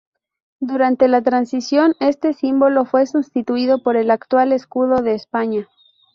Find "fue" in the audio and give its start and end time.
2.85-3.05